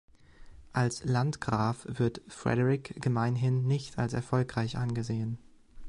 [0.73, 5.37] Als Landgraf wird Frederick gemeinhin nicht als erfolgreich angesehen.